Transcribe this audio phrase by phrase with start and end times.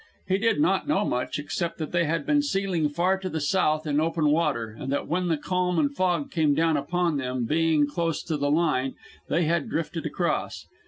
[0.27, 3.85] He did not know much, except that they had been sealing far to the south
[3.85, 7.85] in open water, and that when the calm and fog came down upon them, being
[7.85, 8.95] close to the line,
[9.29, 10.65] they had drifted across.